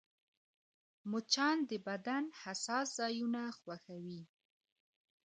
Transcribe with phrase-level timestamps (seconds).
[1.11, 4.21] مچان د بدن حساس ځایونه خوښوي